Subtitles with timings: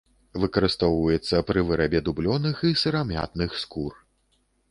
[0.43, 3.93] Выкарыстоўваецца пры вырабе дубленых і сырамятных скур.